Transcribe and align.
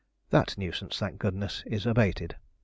That 0.31 0.57
nuisance, 0.57 0.97
thank 0.97 1.19
goodness, 1.19 1.61
is 1.67 1.85
abated. 1.85 2.35